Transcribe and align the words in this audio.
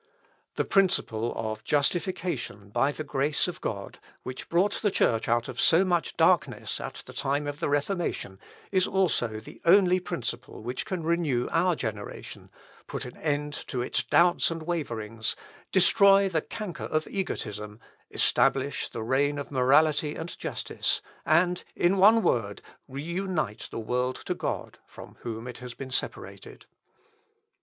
The 0.55 0.65
principle 0.65 1.31
of 1.35 1.63
justification 1.63 2.71
by 2.71 2.91
the 2.91 3.03
grace 3.03 3.47
of 3.47 3.61
God, 3.61 3.99
which 4.23 4.49
brought 4.49 4.81
the 4.81 4.89
Church 4.89 5.29
out 5.29 5.47
of 5.47 5.61
so 5.61 5.85
much 5.85 6.17
darkness 6.17 6.79
at 6.81 7.03
the 7.05 7.13
time 7.13 7.45
of 7.45 7.59
the 7.59 7.69
Reformation, 7.69 8.39
is 8.71 8.87
also 8.87 9.39
the 9.39 9.61
only 9.63 9.99
principle 9.99 10.63
which 10.63 10.87
can 10.87 11.03
renew 11.03 11.47
our 11.51 11.75
generation, 11.75 12.49
put 12.87 13.05
an 13.05 13.15
end 13.17 13.53
to 13.67 13.83
its 13.83 14.01
doubts 14.01 14.49
and 14.49 14.63
waverings, 14.63 15.35
destroy 15.71 16.27
the 16.27 16.41
canker 16.41 16.85
of 16.85 17.07
egotism, 17.07 17.79
establish 18.09 18.89
the 18.89 19.03
reign 19.03 19.37
of 19.37 19.51
morality 19.51 20.15
and 20.15 20.35
justice, 20.39 21.03
and, 21.27 21.63
in 21.75 21.97
one 21.99 22.23
word 22.23 22.63
reunite 22.87 23.67
the 23.69 23.77
world 23.77 24.15
to 24.25 24.33
God, 24.33 24.79
from 24.87 25.17
whom 25.21 25.47
it 25.47 25.59
has 25.59 25.75
been 25.75 25.91
separated. 25.91 26.63
Harms 26.63 26.63
de 26.63 26.63
Kiel. 26.65 26.75